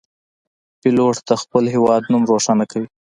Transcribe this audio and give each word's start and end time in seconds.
پیلوټ 0.81 1.15
د 1.27 1.31
خپل 1.41 1.63
هیواد 1.73 2.01
نوم 2.11 2.23
روښانه 2.31 2.65
کوي. 2.71 2.87